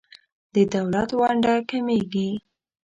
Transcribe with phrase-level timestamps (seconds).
[0.53, 2.29] د دولت ونډه کمیږي.